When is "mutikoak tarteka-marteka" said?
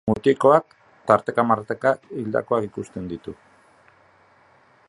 0.09-1.93